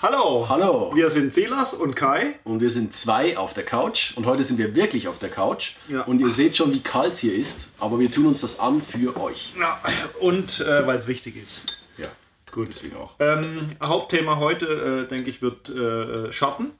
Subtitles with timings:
[0.00, 0.46] Hallo.
[0.48, 0.92] Hallo.
[0.94, 2.38] Wir sind Silas und Kai.
[2.44, 4.16] Und wir sind zwei auf der Couch.
[4.16, 5.74] Und heute sind wir wirklich auf der Couch.
[5.88, 6.02] Ja.
[6.02, 7.68] Und ihr seht schon, wie kalt es hier ist.
[7.78, 9.54] Aber wir tun uns das an für euch.
[9.58, 9.80] Ja,
[10.20, 11.62] und äh, weil es wichtig ist.
[11.98, 12.08] Ja,
[12.52, 12.68] gut.
[12.70, 13.14] Deswegen auch.
[13.18, 16.72] Ähm, Hauptthema heute, äh, denke ich, wird äh, Schatten.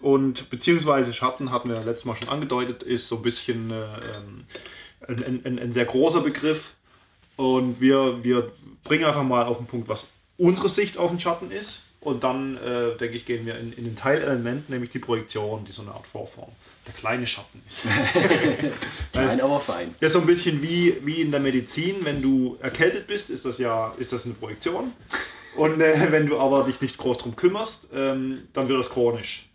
[0.00, 3.84] Und beziehungsweise Schatten hatten wir ja letztes Mal schon angedeutet, ist so ein bisschen äh,
[4.16, 4.44] ähm,
[5.08, 6.72] ein, ein, ein sehr großer Begriff.
[7.36, 8.52] Und wir, wir
[8.84, 10.06] bringen einfach mal auf den Punkt, was
[10.36, 11.82] unsere Sicht auf den Schatten ist.
[12.00, 15.72] Und dann, äh, denke ich, gehen wir in, in den Teilelement, nämlich die Projektion, die
[15.72, 16.50] so eine Art Vorform,
[16.86, 17.82] der kleine Schatten ist.
[19.12, 19.94] Klein, aber fein.
[20.00, 23.44] Das ist so ein bisschen wie, wie in der Medizin, wenn du erkältet bist, ist
[23.44, 24.92] das ja ist das eine Projektion.
[25.56, 29.49] Und äh, wenn du aber dich nicht groß drum kümmerst, ähm, dann wird das chronisch.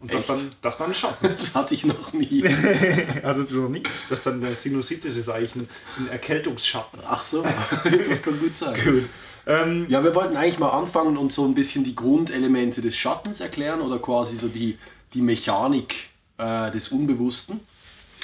[0.00, 1.28] Und das dann, das dann ein Schatten.
[1.38, 2.44] Das hatte ich noch nie.
[3.22, 3.82] Also du noch nie.
[4.08, 5.68] Das dann der Sinusitis ist eigentlich ein,
[5.98, 7.00] ein Erkältungsschatten.
[7.04, 7.42] Ach so,
[8.08, 8.78] das kann gut sein.
[8.82, 9.04] Gut.
[9.46, 13.40] Ähm, Ja, wir wollten eigentlich mal anfangen und so ein bisschen die Grundelemente des Schattens
[13.40, 14.78] erklären oder quasi so die,
[15.14, 17.60] die Mechanik äh, des Unbewussten.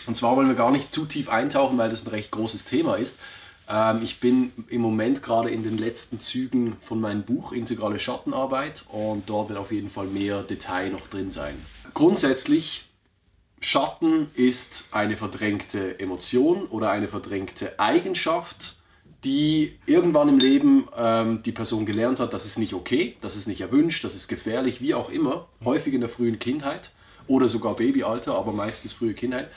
[0.06, 2.96] Und zwar wollen wir gar nicht zu tief eintauchen, weil das ein recht großes Thema
[2.96, 3.18] ist.
[3.68, 8.84] Ähm, ich bin im Moment gerade in den letzten Zügen von meinem Buch Integrale Schattenarbeit
[8.88, 11.54] und dort wird auf jeden Fall mehr Detail noch drin sein.
[11.94, 12.86] Grundsätzlich
[13.60, 18.76] Schatten ist eine verdrängte Emotion oder eine verdrängte Eigenschaft,
[19.24, 23.46] die irgendwann im Leben ähm, die Person gelernt hat, das ist nicht okay, das ist
[23.46, 26.90] nicht erwünscht, das ist gefährlich, wie auch immer, häufig in der frühen Kindheit
[27.26, 29.50] oder sogar Babyalter, aber meistens frühe Kindheit.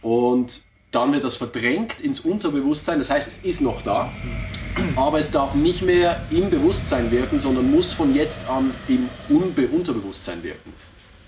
[0.00, 4.12] Und dann wird das verdrängt ins Unterbewusstsein, das heißt, es ist noch da,
[4.96, 9.68] aber es darf nicht mehr im Bewusstsein wirken, sondern muss von jetzt an im Unbe
[9.68, 10.72] Unterbewusstsein wirken.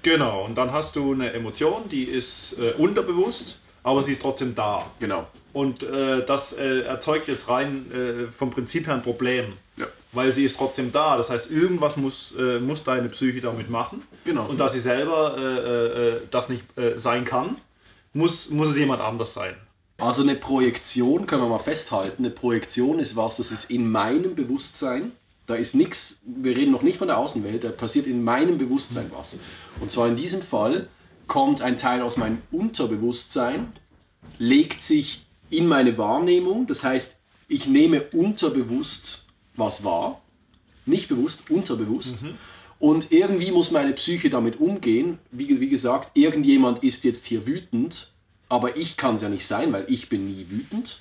[0.03, 4.55] genau, und dann hast du eine Emotion, die ist äh, unterbewusst, aber sie ist trotzdem
[4.55, 4.87] da.
[4.99, 5.27] Genau.
[5.53, 9.53] Und äh, das äh, erzeugt jetzt rein äh, vom Prinzip her ein Problem.
[9.77, 9.87] Ja.
[10.13, 11.17] Weil sie ist trotzdem da.
[11.17, 14.03] Das heißt, irgendwas muss, äh, muss deine Psyche damit machen.
[14.25, 14.47] Genau.
[14.47, 16.65] Und da sie selber äh, das nicht
[16.97, 17.57] sein kann,
[18.13, 19.55] muss, muss es jemand anders sein.
[19.99, 22.25] Also eine Projektion können wir mal festhalten.
[22.25, 25.13] Eine Projektion ist was, das ist in meinem Bewusstsein.
[25.47, 29.11] Da ist nichts, wir reden noch nicht von der Außenwelt, da passiert in meinem Bewusstsein
[29.15, 29.39] was.
[29.81, 30.89] Und zwar in diesem Fall
[31.27, 33.73] kommt ein Teil aus meinem Unterbewusstsein,
[34.39, 37.17] legt sich in meine Wahrnehmung, das heißt,
[37.49, 39.25] ich nehme unterbewusst
[39.57, 40.23] was wahr,
[40.87, 42.19] nicht bewusst, unterbewusst.
[42.83, 45.21] Und irgendwie muss meine Psyche damit umgehen.
[45.31, 48.11] Wie, wie gesagt, irgendjemand ist jetzt hier wütend,
[48.49, 51.01] aber ich kann es ja nicht sein, weil ich bin nie wütend.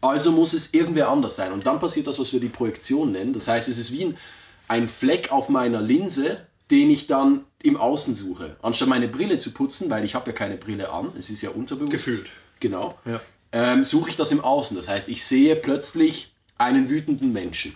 [0.00, 1.52] Also muss es irgendwer anders sein.
[1.52, 3.34] Und dann passiert das, was wir die Projektion nennen.
[3.34, 4.16] Das heißt, es ist wie ein,
[4.68, 8.56] ein Fleck auf meiner Linse, den ich dann im Außen suche.
[8.62, 11.50] Anstatt meine Brille zu putzen, weil ich habe ja keine Brille an, es ist ja
[11.50, 11.92] unterbewusst.
[11.92, 12.30] Gefühlt.
[12.58, 12.98] Genau.
[13.04, 13.20] Ja.
[13.52, 14.78] Ähm, suche ich das im Außen.
[14.78, 17.74] Das heißt, ich sehe plötzlich einen wütenden Menschen.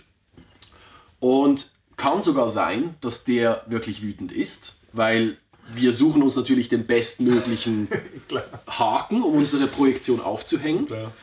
[1.19, 1.67] Und
[1.97, 5.37] kann sogar sein, dass der wirklich wütend ist, weil
[5.73, 7.87] wir suchen uns natürlich den bestmöglichen.
[8.67, 10.87] Haken, um unsere Projektion aufzuhängen.
[10.87, 11.13] Klar.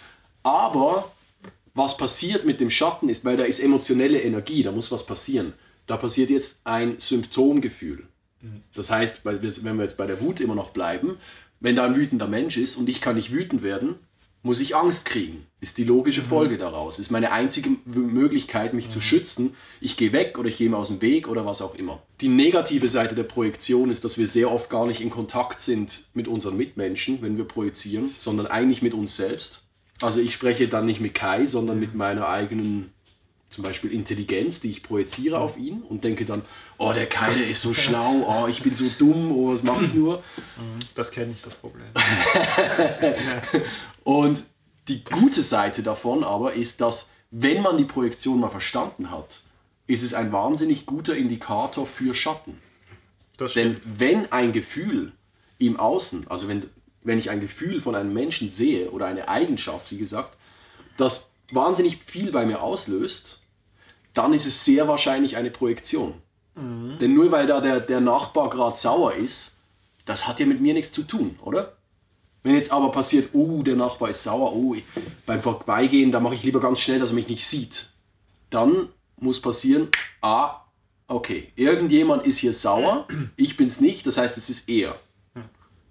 [0.42, 1.10] Aber
[1.74, 5.52] was passiert mit dem Schatten ist, weil da ist emotionelle Energie, da muss was passieren.
[5.86, 8.06] Da passiert jetzt ein Symptomgefühl.
[8.74, 11.18] Das heißt, wenn wir jetzt bei der Wut immer noch bleiben,
[11.60, 13.96] wenn da ein wütender Mensch ist und ich kann nicht wütend werden,
[14.42, 15.46] muss ich Angst kriegen.
[15.60, 16.98] Ist die logische Folge daraus.
[16.98, 19.54] Ist meine einzige Möglichkeit, mich zu schützen.
[19.80, 22.02] Ich gehe weg oder ich gehe mir aus dem Weg oder was auch immer.
[22.20, 26.04] Die negative Seite der Projektion ist, dass wir sehr oft gar nicht in Kontakt sind
[26.14, 29.62] mit unseren Mitmenschen, wenn wir projizieren, sondern eigentlich mit uns selbst.
[30.00, 32.92] Also ich spreche dann nicht mit Kai, sondern mit meiner eigenen
[33.50, 36.42] zum Beispiel Intelligenz, die ich projiziere auf ihn und denke dann,
[36.78, 39.84] oh, der Kai, der ist so schlau, oh, ich bin so dumm, oh, was mache
[39.84, 40.22] ich nur?
[40.94, 41.88] Das kenne ich, das Problem.
[44.04, 44.44] Und
[44.88, 49.42] die gute Seite davon aber ist, dass wenn man die Projektion mal verstanden hat,
[49.86, 52.58] ist es ein wahnsinnig guter Indikator für Schatten.
[53.54, 55.12] Denn wenn ein Gefühl
[55.58, 56.68] im Außen, also wenn,
[57.02, 60.36] wenn ich ein Gefühl von einem Menschen sehe oder eine Eigenschaft, wie gesagt,
[60.96, 63.39] das wahnsinnig viel bei mir auslöst,
[64.14, 66.14] dann ist es sehr wahrscheinlich eine Projektion.
[67.00, 69.56] Denn nur weil da der, der Nachbar gerade sauer ist,
[70.04, 71.76] das hat ja mit mir nichts zu tun, oder?
[72.42, 74.74] Wenn jetzt aber passiert, oh, der Nachbar ist sauer, oh,
[75.26, 77.90] beim Vorbeigehen, da mache ich lieber ganz schnell, dass er mich nicht sieht.
[78.50, 79.88] Dann muss passieren,
[80.22, 80.62] ah,
[81.06, 83.06] okay, irgendjemand ist hier sauer,
[83.36, 84.98] ich bin's nicht, das heißt, es ist er.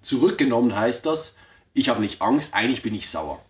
[0.02, 1.36] Zurückgenommen heißt das,
[1.74, 3.44] ich habe nicht Angst, eigentlich bin ich sauer.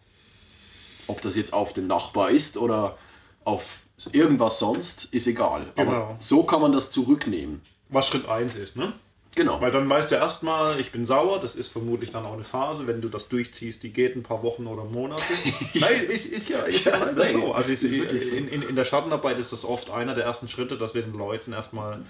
[1.07, 2.97] Ob das jetzt auf den Nachbar ist oder
[3.43, 5.65] auf irgendwas sonst, ist egal.
[5.75, 5.91] Genau.
[5.91, 7.61] Aber so kann man das zurücknehmen.
[7.89, 8.93] Was Schritt 1 ist, ne?
[9.35, 9.61] Genau.
[9.61, 12.87] Weil dann weißt du erstmal, ich bin sauer, das ist vermutlich dann auch eine Phase,
[12.87, 15.23] wenn du das durchziehst, die geht ein paar Wochen oder Monate.
[15.75, 17.53] Nein, ist, ist ja, ist ja leider so.
[17.53, 17.93] Also ist, ist
[18.33, 21.13] in, in, in der Schattenarbeit ist das oft einer der ersten Schritte, dass wir den
[21.13, 22.01] Leuten erstmal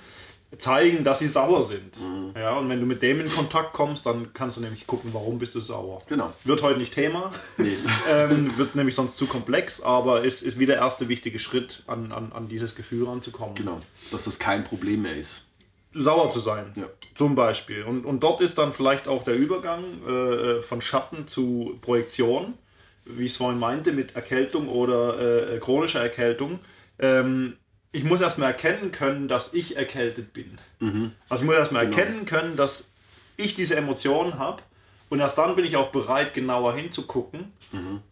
[0.57, 1.95] zeigen, dass sie sauer sind.
[2.35, 5.37] Ja, und wenn du mit dem in Kontakt kommst, dann kannst du nämlich gucken, warum
[5.37, 6.01] bist du sauer.
[6.07, 6.33] Genau.
[6.43, 7.77] Wird heute nicht Thema, Nee.
[8.09, 12.11] ähm, wird nämlich sonst zu komplex, aber ist, ist wie der erste wichtige Schritt, an,
[12.11, 13.53] an, an dieses Gefühl ranzukommen.
[13.55, 13.81] Genau.
[14.11, 15.45] Dass das kein Problem mehr ist.
[15.93, 16.85] Sauer zu sein, Ja.
[17.15, 17.83] zum Beispiel.
[17.83, 22.53] Und, und dort ist dann vielleicht auch der Übergang äh, von Schatten zu Projektion,
[23.05, 26.59] wie ich es vorhin meinte, mit Erkältung oder äh, chronischer Erkältung.
[26.99, 27.57] Ähm,
[27.91, 30.57] ich muss erstmal erkennen können, dass ich erkältet bin.
[31.29, 31.97] Also ich muss erstmal Genau.
[31.97, 32.87] erkennen können, dass
[33.37, 34.61] ich diese Emotionen habe.
[35.09, 37.51] Und erst dann bin ich auch bereit, genauer hinzugucken,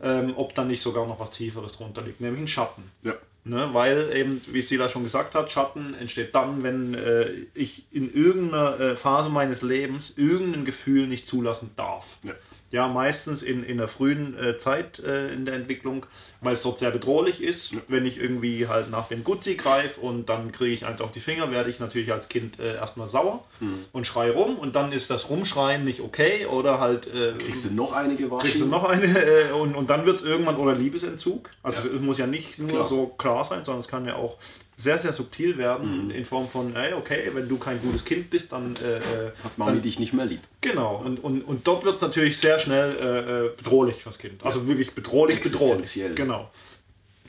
[0.01, 2.83] ähm, ob da nicht sogar noch was Tieferes drunter liegt, nämlich ein Schatten.
[3.03, 3.13] Ja.
[3.44, 8.13] Ne, weil eben, wie Sila schon gesagt hat, Schatten entsteht dann, wenn äh, ich in
[8.13, 12.18] irgendeiner äh, Phase meines Lebens irgendein Gefühl nicht zulassen darf.
[12.24, 12.33] Ja.
[12.71, 16.06] Ja, meistens in, in der frühen äh, Zeit äh, in der Entwicklung,
[16.42, 17.74] weil es dort sehr bedrohlich ist.
[17.88, 21.19] Wenn ich irgendwie halt nach dem Gutzi greife und dann kriege ich eins auf die
[21.19, 23.86] Finger, werde ich natürlich als Kind äh, erstmal sauer Mhm.
[23.92, 27.74] und schrei rum und dann ist das Rumschreien nicht okay oder halt äh, Kriegst du
[27.74, 28.42] noch eine gewaschen?
[28.48, 31.50] kriegst du noch eine äh, und, und dann wird es irgendwann oder Liebesentzug.
[31.63, 32.84] Also es muss ja nicht nur Klar.
[32.86, 34.38] so klar sein, sondern es kann ja auch
[34.80, 36.12] sehr, sehr subtil werden Mhm.
[36.12, 39.57] in Form von, ey, okay, wenn du kein gutes Kind bist, dann, äh, äh, Hat
[39.57, 40.42] Mami dann dich nicht mehr lieb.
[40.62, 41.01] genau.
[41.04, 44.44] Und, und, und dort wird es natürlich sehr schnell äh, äh, bedrohlich fürs Kind.
[44.44, 46.00] Also wirklich bedrohlich, bedrohlich.
[46.27, 46.51] Genau.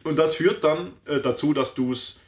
[0.05, 2.19] Und das führt dann äh, dazu, dass du es,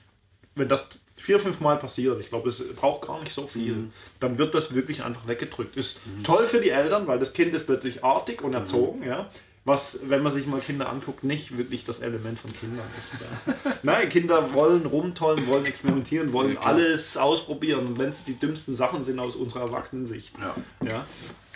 [0.54, 0.84] wenn das
[1.16, 3.92] vier, fünf Mal passiert, ich glaube, es braucht gar nicht so viel, Mhm.
[4.20, 5.76] dann wird das wirklich einfach weggedrückt.
[5.76, 8.46] Ist toll für die Eltern, weil das Kind ist plötzlich artig Mhm.
[8.46, 9.28] und erzogen, ja.
[9.66, 13.18] Was, wenn man sich mal Kinder anguckt, nicht wirklich das Element von Kindern ist.
[13.20, 13.72] Ja.
[13.82, 17.86] Nein, Kinder wollen rumtollen, wollen experimentieren, wollen Ja, alles ausprobieren.
[17.88, 20.34] Und wenn es die dümmsten Sachen sind aus unserer Erwachsenensicht.
[20.38, 20.56] Ja.
[20.90, 21.04] Ja.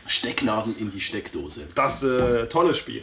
[0.06, 1.62] Stecknadel in die Steckdose.
[1.74, 3.00] Das äh, tolles Spiel.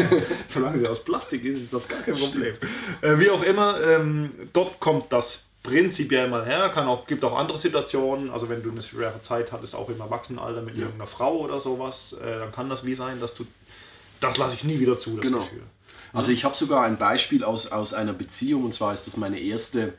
[0.48, 2.54] Solange sie aus Plastik ist, ist das gar kein Problem.
[3.00, 6.68] Äh, wie auch immer, ähm, dort kommt das prinzipiell mal her.
[6.74, 8.30] Kann auch, gibt auch andere Situationen.
[8.30, 10.82] Also wenn du eine schwere Zeit hattest, auch im Erwachsenenalter mit Ja.
[10.82, 13.46] irgendeiner Frau oder sowas, äh, dann kann das wie sein, dass du
[14.20, 15.38] das lasse ich nie wieder zu, das Genau.
[15.38, 15.62] Gefühl.
[16.12, 19.40] Also ich habe sogar ein Beispiel aus, aus einer Beziehung und zwar ist das meine
[19.40, 19.94] erste,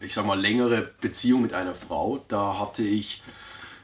[0.00, 2.24] ich sag mal, längere Beziehung mit einer Frau.
[2.28, 3.22] Da hatte ich,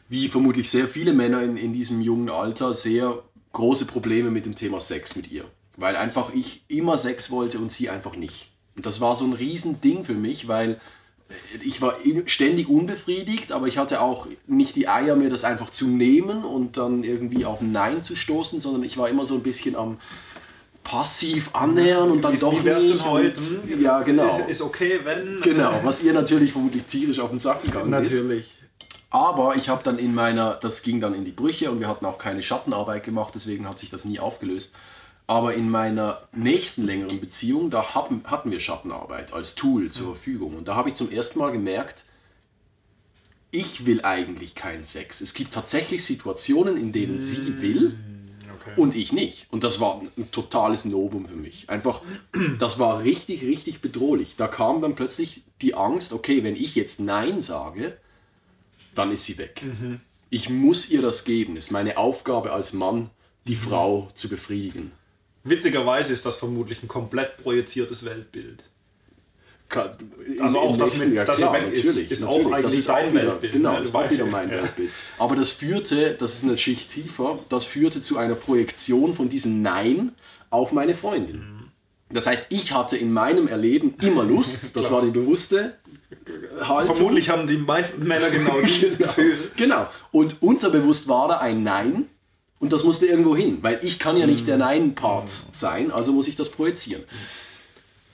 [0.09, 3.23] wie vermutlich sehr viele Männer in, in diesem jungen Alter, sehr
[3.53, 5.45] große Probleme mit dem Thema Sex mit ihr.
[5.77, 8.51] Weil einfach ich immer Sex wollte und sie einfach nicht.
[8.77, 10.81] Und das war so ein Riesending für mich, weil
[11.65, 11.97] ich war
[12.27, 16.77] ständig unbefriedigt, aber ich hatte auch nicht die Eier, mir das einfach zu nehmen und
[16.77, 19.99] dann irgendwie auf ein Nein zu stoßen, sondern ich war immer so ein bisschen am
[20.85, 23.06] passiv annähern und dann Wie- doch wie wär's denn nicht.
[23.06, 23.41] heute?
[23.41, 24.45] Und, ja, genau.
[24.47, 25.41] Ist okay, wenn.
[25.41, 28.12] Genau, was ihr natürlich vermutlich tierisch auf den Sack gegangen ist.
[28.12, 28.53] Natürlich.
[29.14, 32.05] Aber ich habe dann in meiner, das ging dann in die Brüche und wir hatten
[32.05, 34.75] auch keine Schattenarbeit gemacht, deswegen hat sich das nie aufgelöst.
[35.28, 40.56] Aber in meiner nächsten längeren Beziehung, da haben, hatten wir Schattenarbeit als Tool zur Verfügung.
[40.56, 42.05] Und da habe ich zum ersten Mal gemerkt,
[43.52, 45.20] ich will eigentlich keinen Sex.
[45.20, 47.96] Es gibt tatsächlich Situationen, in denen sie will
[48.67, 48.81] Okay.
[48.81, 49.46] und ich nicht.
[49.50, 51.70] Und das war ein totales Novum für mich.
[51.70, 52.03] Einfach,
[52.58, 54.34] das war richtig, richtig bedrohlich.
[54.34, 57.96] Da kam dann plötzlich die Angst, okay, wenn ich jetzt Nein sage,
[58.94, 59.63] dann ist sie weg.
[60.31, 61.56] Ich muss ihr das geben.
[61.56, 63.10] Es ist meine Aufgabe als Mann,
[63.46, 64.93] die Frau zu befriedigen.
[65.44, 68.65] Witzigerweise ist das vermutlich ein komplett projiziertes Weltbild.
[69.69, 69.96] Ka-
[70.41, 72.46] Also auch das mit- ja, dass klar, weg ist, natürlich, ist auch natürlich.
[72.55, 73.79] eigentlich das ist dein auch wieder, Weltbild, Genau, ne?
[73.81, 74.56] das war wieder mein ja.
[74.63, 74.91] Weltbild.
[75.19, 79.63] Aber das führte, das ist eine Schicht tiefer, das führte zu einer Projektion von diesem
[79.63, 80.13] Nein
[80.51, 81.36] auf meine Freundin.
[81.39, 81.64] Mhm.
[82.15, 85.75] Das heißt, ich hatte in meinem Erleben immer Lust, das war die bewusste
[86.61, 86.94] Haltung.
[86.94, 89.37] Vermutlich haben die meisten Männer genau dieses Gefühl.
[89.56, 89.89] Genau.
[90.13, 92.06] Und unterbewusst war da ein Nein
[92.61, 94.33] und das musste irgendwo hin, weil ich kann ja Mhm.
[94.33, 97.03] nicht der Nein-Part sein, also muss ich das projizieren.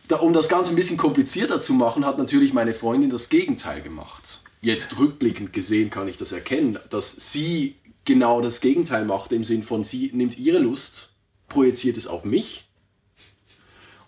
[0.09, 3.81] Da, um das Ganze ein bisschen komplizierter zu machen, hat natürlich meine Freundin das Gegenteil
[3.81, 4.41] gemacht.
[4.61, 9.63] Jetzt rückblickend gesehen kann ich das erkennen, dass sie genau das Gegenteil macht, im Sinn
[9.63, 11.13] von, sie nimmt ihre Lust,
[11.49, 12.65] projiziert es auf mich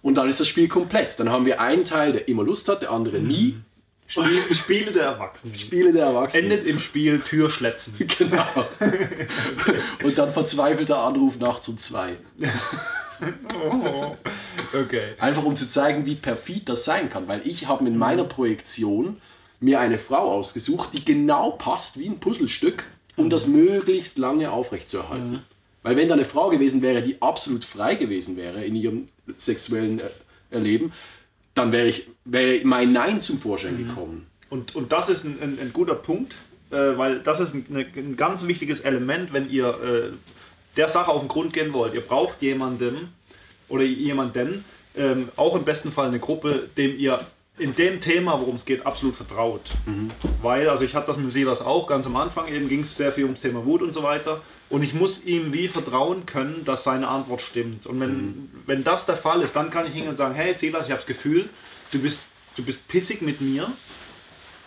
[0.02, 1.18] und dann ist das Spiel komplett.
[1.18, 3.56] Dann haben wir einen Teil, der immer Lust hat, der andere nie.
[4.08, 5.54] Spiel, Spiele der Erwachsenen.
[5.54, 6.50] Spiele der Erwachsenen.
[6.50, 7.94] Endet im Spiel Türschletzen.
[8.18, 8.44] Genau.
[10.04, 12.16] Und dann verzweifelter Anruf nachts um zwei.
[13.54, 14.16] Oh.
[14.74, 15.14] Okay.
[15.18, 17.28] Einfach um zu zeigen, wie perfid das sein kann.
[17.28, 19.18] Weil ich habe mit meiner Projektion
[19.60, 22.84] mir eine Frau ausgesucht, die genau passt wie ein Puzzlestück,
[23.16, 25.42] um das möglichst lange aufrechtzuerhalten.
[25.82, 29.08] Weil wenn da eine Frau gewesen wäre, die absolut frei gewesen wäre in ihrem
[29.38, 30.04] sexuellen äh,
[30.50, 30.92] Erleben,
[31.54, 34.26] dann wäre ich wäre mein Nein zum Vorschein gekommen.
[34.50, 36.34] Und, und das ist ein, ein, ein guter Punkt,
[36.70, 40.12] äh, weil das ist ein, ein ganz wichtiges Element, wenn ihr äh,
[40.76, 41.94] der Sache auf den Grund gehen wollt.
[41.94, 43.12] Ihr braucht jemanden
[43.68, 44.64] oder jemanden,
[44.96, 47.20] ähm, auch im besten Fall eine Gruppe, dem ihr
[47.62, 49.62] in dem Thema, worum es geht, absolut vertraut.
[50.42, 53.12] Weil, also ich hatte das mit Silas auch ganz am Anfang, eben ging es sehr
[53.12, 54.42] viel ums Thema Wut und so weiter.
[54.68, 57.86] Und ich muss ihm wie vertrauen können, dass seine Antwort stimmt.
[57.86, 60.86] Und wenn, wenn das der Fall ist, dann kann ich hingehen und sagen, hey Silas,
[60.86, 61.48] ich habe das Gefühl,
[61.90, 62.22] du bist,
[62.56, 63.70] du bist pissig mit mir.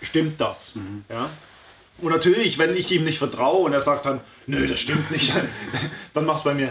[0.02, 0.74] Stimmt das?
[1.10, 1.30] Ja?
[2.02, 5.32] Und natürlich, wenn ich ihm nicht vertraue und er sagt dann, nö, das stimmt nicht,
[6.14, 6.70] dann mach's bei mir.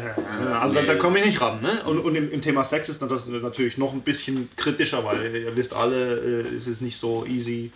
[0.61, 1.63] Also da, da komme ich nicht ran.
[1.63, 1.83] Ne?
[1.87, 5.57] Und, und im, im Thema Sex ist das natürlich noch ein bisschen kritischer, weil ihr
[5.57, 7.73] wisst alle, äh, es ist nicht so easy.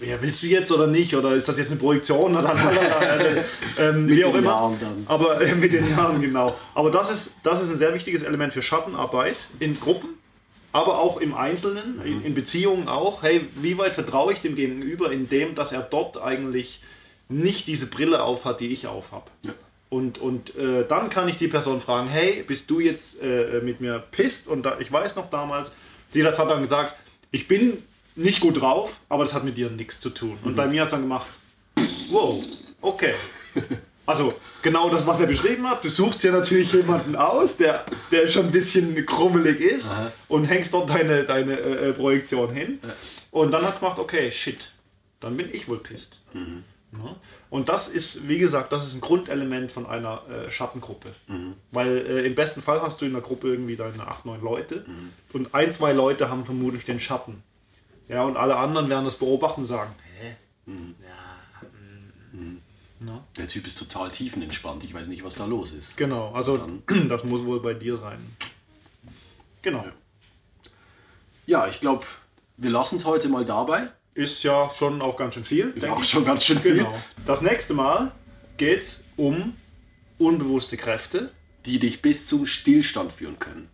[0.00, 1.14] Ja, willst du jetzt oder nicht?
[1.14, 2.36] Oder ist das jetzt eine Projektion?
[2.36, 2.54] Oder
[3.78, 4.50] ähm, wie auch den immer.
[4.50, 5.04] Jahren dann.
[5.06, 6.54] Aber äh, mit den Jahren, genau.
[6.74, 10.15] Aber das ist, das ist ein sehr wichtiges Element für Schattenarbeit in Gruppen,
[10.76, 13.22] aber auch im Einzelnen, in, in Beziehungen auch.
[13.22, 16.82] Hey, wie weit vertraue ich dem Gegenüber, in dem, dass er dort eigentlich
[17.30, 19.30] nicht diese Brille aufhat, die ich aufhab?
[19.42, 19.54] Ja.
[19.88, 23.80] Und, und äh, dann kann ich die Person fragen, hey, bist du jetzt äh, mit
[23.80, 24.48] mir pisst?
[24.48, 25.72] Und da, ich weiß noch damals,
[26.08, 26.94] Silas hat dann gesagt,
[27.30, 27.82] ich bin
[28.14, 30.38] nicht gut drauf, aber das hat mit dir nichts zu tun.
[30.44, 31.26] Und bei mir hat es dann gemacht,
[32.10, 32.44] wow,
[32.82, 33.14] okay.
[34.06, 35.84] Also genau das, was er beschrieben hat.
[35.84, 40.12] Du suchst dir natürlich jemanden aus, der, der schon ein bisschen krummelig ist Aha.
[40.28, 42.78] und hängst dort deine, deine äh, äh, Projektion hin.
[43.32, 44.70] Und dann hat es gemacht, okay, shit,
[45.20, 46.20] dann bin ich wohl pisst.
[46.32, 47.16] Ja.
[47.50, 51.10] Und das ist, wie gesagt, das ist ein Grundelement von einer äh, Schattengruppe.
[51.72, 54.84] Weil äh, im besten Fall hast du in der Gruppe irgendwie deine 8, 9 Leute
[55.32, 57.42] und ein, zwei Leute haben vermutlich den Schatten.
[58.08, 60.36] Ja, und alle anderen werden das beobachten und sagen, hä?
[60.66, 60.94] Ja, mm,
[63.00, 63.24] na?
[63.36, 64.84] Der Typ ist total tiefenentspannt.
[64.84, 65.96] Ich weiß nicht, was da los ist.
[65.96, 66.58] Genau, also
[67.08, 68.18] das muss wohl bei dir sein.
[69.62, 69.84] Genau.
[71.46, 72.06] Ja, ich glaube,
[72.56, 73.88] wir lassen es heute mal dabei.
[74.14, 75.70] Ist ja schon auch ganz schön viel.
[75.74, 76.08] Ist auch ich.
[76.08, 76.76] schon ganz schön viel.
[76.76, 76.94] Genau.
[77.26, 78.12] Das nächste Mal
[78.56, 79.54] geht es um
[80.18, 81.30] unbewusste Kräfte.
[81.66, 83.68] Die dich bis zum Stillstand führen können.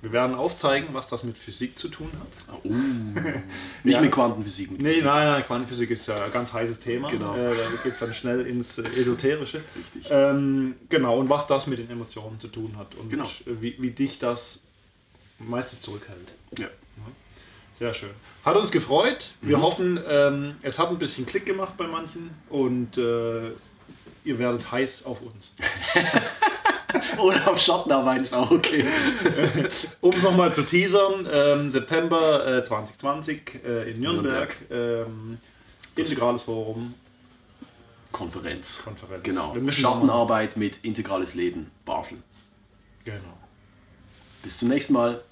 [0.00, 2.54] Wir werden aufzeigen, was das mit Physik zu tun hat.
[2.62, 2.68] Oh.
[3.82, 4.00] Nicht Ja.
[4.00, 4.70] mit Quantenphysik.
[4.70, 5.04] Mit Nee, Physik.
[5.06, 7.10] nein, nein, Quantenphysik ist ja ein ganz heißes Thema.
[7.10, 7.34] Genau.
[7.34, 9.62] Äh, da geht es dann schnell ins äh, Esoterische.
[9.76, 10.08] Richtig.
[10.12, 13.28] Ähm, genau, und was das mit den Emotionen zu tun hat und Genau.
[13.46, 14.60] wie, wie dich das
[15.40, 16.28] meistens zurückhält.
[16.58, 16.68] Ja.
[17.76, 18.10] Sehr schön.
[18.44, 19.30] Hat uns gefreut.
[19.40, 19.62] Wir Mhm.
[19.62, 23.50] hoffen, ähm, es hat ein bisschen Klick gemacht bei manchen und äh,
[24.24, 25.54] ihr werdet heiß auf uns.
[27.18, 28.84] Oder auf Schattenarbeit ist auch okay.
[30.00, 35.38] Um es nochmal zu teasern, ähm, September äh, 2020 äh, in Nürnberg, ähm,
[35.96, 36.94] Integrales Forum,
[38.12, 38.80] Konferenz.
[38.82, 39.22] Konferenz.
[39.22, 39.54] Genau.
[39.70, 42.18] Schattenarbeit mit integrales Leben Basel.
[43.04, 43.38] Genau.
[44.42, 45.22] Bis zum nächsten Mal.